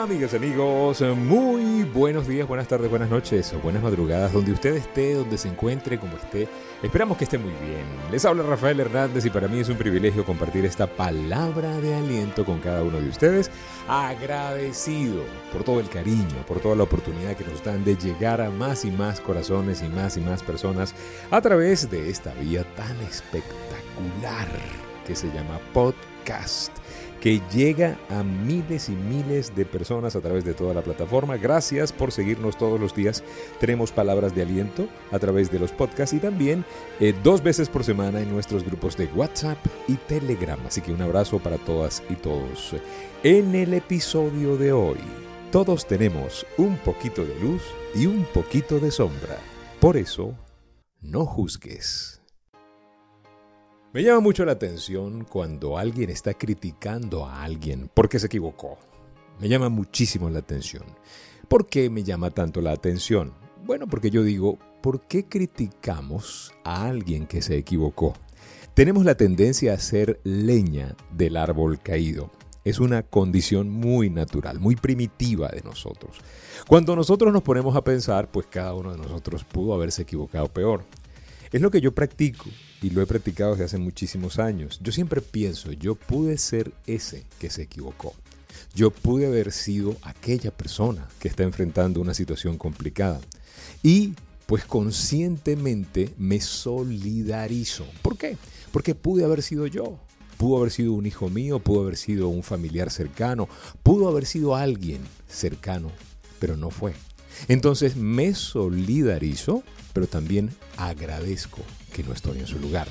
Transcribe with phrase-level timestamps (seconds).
[0.00, 5.12] Amigas, amigos, muy buenos días, buenas tardes, buenas noches o buenas madrugadas, donde usted esté,
[5.12, 6.48] donde se encuentre, como esté.
[6.82, 7.84] Esperamos que esté muy bien.
[8.10, 12.46] Les habla Rafael Hernández y para mí es un privilegio compartir esta palabra de aliento
[12.46, 13.50] con cada uno de ustedes.
[13.88, 18.48] Agradecido por todo el cariño, por toda la oportunidad que nos dan de llegar a
[18.48, 20.94] más y más corazones y más y más personas
[21.30, 24.48] a través de esta vía tan espectacular
[25.10, 26.70] que se llama podcast
[27.20, 31.36] que llega a miles y miles de personas a través de toda la plataforma.
[31.36, 33.24] Gracias por seguirnos todos los días.
[33.58, 36.64] Tenemos palabras de aliento a través de los podcasts y también
[37.00, 40.60] eh, dos veces por semana en nuestros grupos de WhatsApp y Telegram.
[40.64, 42.76] Así que un abrazo para todas y todos.
[43.24, 45.00] En el episodio de hoy,
[45.50, 47.62] todos tenemos un poquito de luz
[47.96, 49.38] y un poquito de sombra.
[49.80, 50.36] Por eso,
[51.00, 52.19] no juzgues.
[53.92, 58.78] Me llama mucho la atención cuando alguien está criticando a alguien porque se equivocó.
[59.40, 60.84] Me llama muchísimo la atención.
[61.48, 63.32] ¿Por qué me llama tanto la atención?
[63.66, 68.14] Bueno, porque yo digo, ¿por qué criticamos a alguien que se equivocó?
[68.74, 72.30] Tenemos la tendencia a ser leña del árbol caído.
[72.62, 76.18] Es una condición muy natural, muy primitiva de nosotros.
[76.68, 80.84] Cuando nosotros nos ponemos a pensar, pues cada uno de nosotros pudo haberse equivocado peor.
[81.52, 82.44] Es lo que yo practico
[82.80, 84.78] y lo he practicado desde hace muchísimos años.
[84.82, 88.14] Yo siempre pienso, yo pude ser ese que se equivocó.
[88.72, 93.20] Yo pude haber sido aquella persona que está enfrentando una situación complicada.
[93.82, 94.14] Y
[94.46, 97.84] pues conscientemente me solidarizo.
[98.00, 98.36] ¿Por qué?
[98.70, 99.98] Porque pude haber sido yo.
[100.36, 103.48] Pudo haber sido un hijo mío, pudo haber sido un familiar cercano,
[103.82, 105.90] pudo haber sido alguien cercano,
[106.38, 106.94] pero no fue.
[107.48, 112.88] Entonces me solidarizo pero también agradezco que no estoy en su lugar.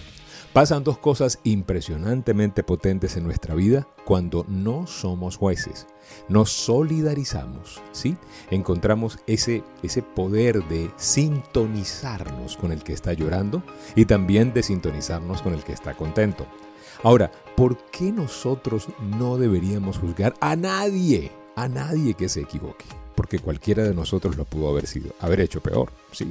[0.53, 5.85] Pasan dos cosas impresionantemente potentes en nuestra vida cuando no somos jueces.
[6.27, 8.17] Nos solidarizamos, ¿sí?
[8.49, 13.61] Encontramos ese, ese poder de sintonizarnos con el que está llorando
[13.95, 16.47] y también de sintonizarnos con el que está contento.
[17.03, 22.85] Ahora, ¿por qué nosotros no deberíamos juzgar a nadie, a nadie que se equivoque?
[23.19, 26.25] Porque cualquiera de nosotros lo pudo haber sido, haber hecho peor, ¿sí?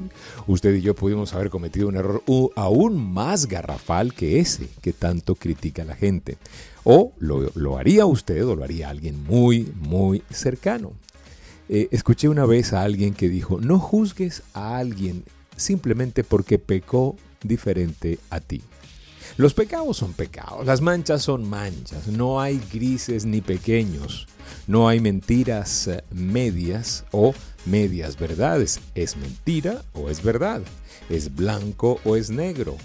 [0.47, 2.22] Usted y yo pudimos haber cometido un error
[2.56, 6.38] aún más garrafal que ese que tanto critica la gente.
[6.84, 10.93] O lo, haría usted o lo haría alguien muy, muy cercano.
[11.69, 15.25] Eh, escuché una vez a alguien que dijo, no juzgues a alguien
[15.59, 18.62] simplemente porque pecó diferente a ti.
[19.37, 24.27] Los pecados son pecados, las manchas son manchas, no hay grises ni pequeños,
[24.66, 27.34] no hay mentiras eh, medias o
[27.67, 30.62] medias verdades, es mentira o es verdad,
[31.11, 32.77] es blanco o es negro.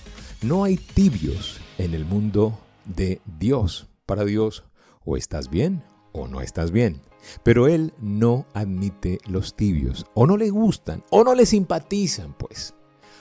[0.41, 3.87] No hay tibios en el mundo de Dios.
[4.05, 4.65] Para Dios,
[5.05, 5.81] o estás bien
[6.13, 7.01] o no estás bien.
[7.43, 12.73] Pero Él no admite los tibios, o no le gustan, o no le simpatizan, pues.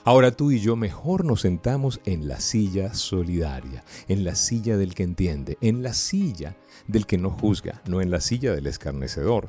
[0.04, 4.96] Ahora tú y yo mejor nos sentamos en la silla solidaria, en la silla del
[4.96, 6.56] que entiende, en la silla
[6.88, 9.46] del que no juzga, no en la silla del escarnecedor.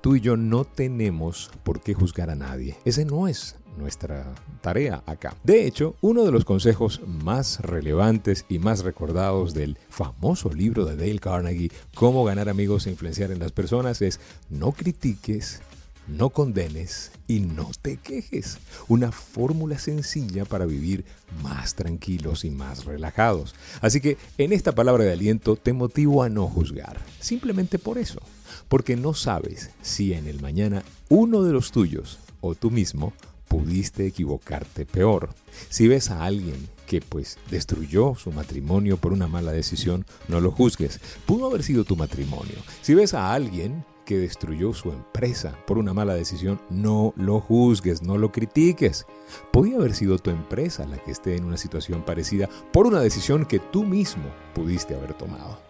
[0.00, 2.76] Tú y yo no tenemos por qué juzgar a nadie.
[2.84, 5.34] Ese no es nuestra tarea acá.
[5.42, 10.94] De hecho, uno de los consejos más relevantes y más recordados del famoso libro de
[10.94, 15.62] Dale Carnegie, Cómo ganar amigos e influenciar en las personas, es no critiques,
[16.10, 18.58] no condenes y no te quejes.
[18.88, 21.04] Una fórmula sencilla para vivir
[21.42, 23.54] más tranquilos y más relajados.
[23.80, 27.00] Así que en esta palabra de aliento te motivo a no juzgar.
[27.20, 28.20] Simplemente por eso.
[28.68, 33.12] Porque no sabes si en el mañana uno de los tuyos o tú mismo
[33.48, 35.30] pudiste equivocarte peor.
[35.68, 40.50] Si ves a alguien que pues destruyó su matrimonio por una mala decisión, no lo
[40.50, 41.00] juzgues.
[41.26, 42.56] Pudo haber sido tu matrimonio.
[42.82, 48.02] Si ves a alguien que destruyó su empresa por una mala decisión, no lo juzgues,
[48.02, 49.06] no lo critiques.
[49.52, 53.46] Podía haber sido tu empresa la que esté en una situación parecida por una decisión
[53.46, 55.60] que tú mismo pudiste haber tomado.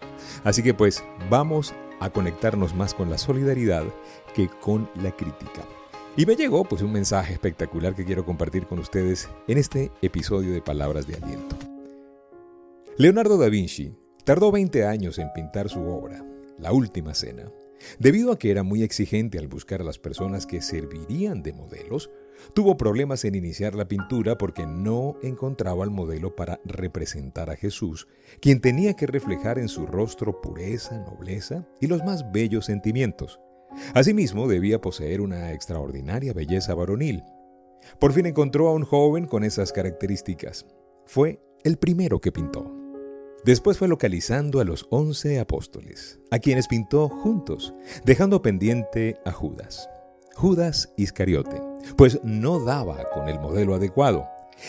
[0.43, 3.83] Así que pues vamos a conectarnos más con la solidaridad
[4.33, 5.61] que con la crítica.
[6.17, 10.51] Y me llegó pues un mensaje espectacular que quiero compartir con ustedes en este episodio
[10.51, 11.55] de Palabras de Aliento.
[12.97, 13.93] Leonardo da Vinci
[14.23, 16.25] tardó 20 años en pintar su obra,
[16.57, 17.43] La Última Cena.
[17.99, 22.09] Debido a que era muy exigente al buscar a las personas que servirían de modelos,
[22.53, 28.07] tuvo problemas en iniciar la pintura porque no encontraba el modelo para representar a Jesús,
[28.41, 33.39] quien tenía que reflejar en su rostro pureza, nobleza y los más bellos sentimientos.
[33.93, 37.23] Asimismo, debía poseer una extraordinaria belleza varonil.
[37.99, 40.65] Por fin encontró a un joven con esas características.
[41.05, 42.80] Fue el primero que pintó.
[43.43, 47.73] Después fue localizando a los once apóstoles, a quienes pintó juntos,
[48.05, 49.89] dejando pendiente a Judas.
[50.35, 51.59] Judas Iscariote,
[51.97, 54.27] pues no daba con el modelo adecuado.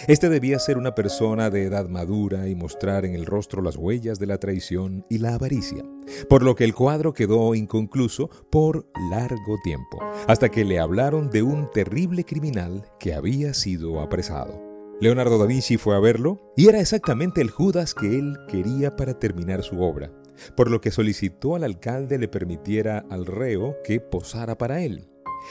[0.08, 4.18] Este debía ser una persona de edad madura y mostrar en el rostro las huellas
[4.18, 5.84] de la traición y la avaricia,
[6.30, 11.42] por lo que el cuadro quedó inconcluso por largo tiempo, hasta que le hablaron de
[11.42, 14.71] un terrible criminal que había sido apresado.
[15.02, 19.18] Leonardo da Vinci fue a verlo y era exactamente el Judas que él quería para
[19.18, 20.12] terminar su obra,
[20.56, 25.08] por lo que solicitó al alcalde le permitiera al reo que posara para él.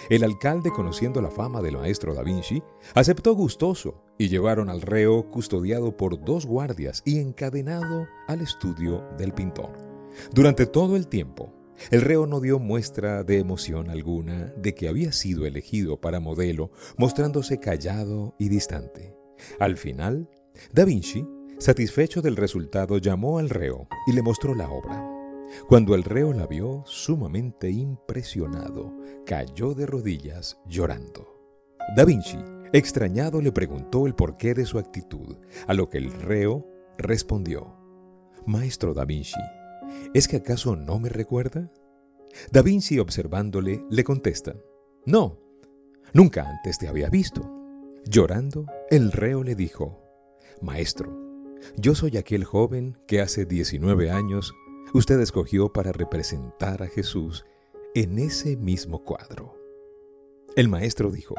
[0.09, 2.63] El alcalde, conociendo la fama del maestro da Vinci,
[2.93, 9.33] aceptó gustoso y llevaron al reo custodiado por dos guardias y encadenado al estudio del
[9.33, 9.73] pintor.
[10.31, 11.53] Durante todo el tiempo,
[11.89, 16.71] el reo no dio muestra de emoción alguna de que había sido elegido para modelo,
[16.95, 19.20] mostrándose callado y distante.
[19.59, 20.29] Al final,
[20.73, 21.25] Da Vinci,
[21.57, 25.07] satisfecho del resultado, llamó al reo y le mostró la obra.
[25.67, 28.93] Cuando el reo la vio, sumamente impresionado,
[29.25, 31.27] cayó de rodillas llorando.
[31.95, 32.37] Da Vinci,
[32.73, 36.67] extrañado, le preguntó el porqué de su actitud, a lo que el reo
[36.97, 37.75] respondió,
[38.45, 39.39] Maestro Da Vinci,
[40.13, 41.71] ¿es que acaso no me recuerda?
[42.51, 44.55] Da Vinci, observándole, le contesta,
[45.05, 45.39] No,
[46.13, 47.60] nunca antes te había visto.
[48.05, 50.01] Llorando, el reo le dijo,
[50.59, 51.15] Maestro,
[51.77, 54.53] yo soy aquel joven que hace 19 años
[54.93, 57.45] usted escogió para representar a Jesús
[57.93, 59.55] en ese mismo cuadro.
[60.55, 61.35] El maestro dijo,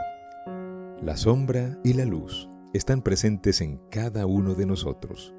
[1.03, 5.35] La sombra y la luz están presentes en cada uno de nosotros.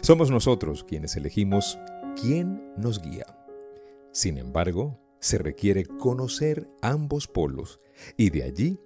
[0.00, 1.78] Somos nosotros quienes elegimos
[2.20, 3.26] quién nos guía.
[4.12, 7.80] Sin embargo, se requiere conocer ambos polos
[8.16, 8.80] y de allí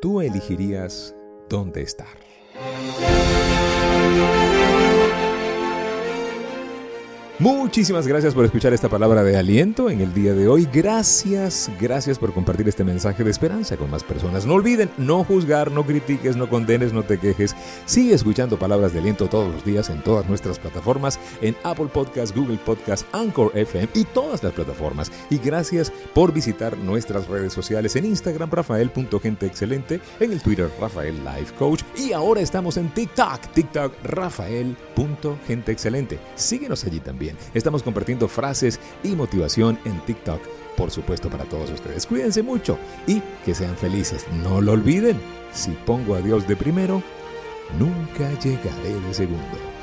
[0.00, 1.14] tú elegirías
[1.48, 2.18] dónde estar.
[7.40, 10.68] Muchísimas gracias por escuchar esta palabra de aliento en el día de hoy.
[10.70, 14.44] Gracias, gracias por compartir este mensaje de esperanza con más personas.
[14.44, 17.56] No olviden no juzgar, no critiques, no condenes, no te quejes.
[17.86, 22.36] Sigue escuchando palabras de aliento todos los días en todas nuestras plataformas, en Apple Podcasts,
[22.36, 25.10] Google Podcasts, Anchor FM y todas las plataformas.
[25.30, 31.54] Y gracias por visitar nuestras redes sociales en Instagram, rafael.genteexcelente, en el Twitter, Rafael Life
[31.58, 31.84] Coach.
[31.96, 36.18] Y ahora estamos en TikTok, TikTok, rafael.genteexcelente.
[36.34, 37.00] Síguenos allí
[37.54, 40.40] Estamos compartiendo frases y motivación en TikTok,
[40.76, 42.06] por supuesto para todos ustedes.
[42.06, 44.26] Cuídense mucho y que sean felices.
[44.42, 45.20] No lo olviden,
[45.52, 47.02] si pongo a Dios de primero,
[47.78, 49.79] nunca llegaré de segundo.